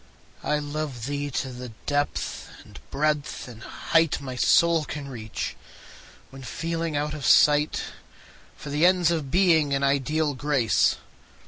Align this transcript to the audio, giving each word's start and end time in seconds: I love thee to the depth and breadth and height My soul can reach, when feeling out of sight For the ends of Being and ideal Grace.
I 0.43 0.57
love 0.57 1.05
thee 1.05 1.29
to 1.29 1.49
the 1.51 1.69
depth 1.85 2.49
and 2.65 2.79
breadth 2.89 3.47
and 3.47 3.61
height 3.61 4.19
My 4.19 4.35
soul 4.35 4.83
can 4.83 5.07
reach, 5.07 5.55
when 6.31 6.41
feeling 6.41 6.97
out 6.97 7.13
of 7.13 7.23
sight 7.23 7.83
For 8.57 8.71
the 8.71 8.83
ends 8.87 9.11
of 9.11 9.29
Being 9.29 9.75
and 9.75 9.83
ideal 9.83 10.33
Grace. 10.33 10.95